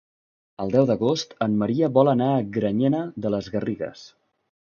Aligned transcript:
El 0.63 0.71
deu 0.75 0.87
d'agost 0.91 1.35
en 1.47 1.57
Maria 1.63 1.91
vol 1.99 2.09
anar 2.15 2.29
a 2.37 2.41
Granyena 2.57 3.01
de 3.27 3.33
les 3.35 3.51
Garrigues. 3.57 4.05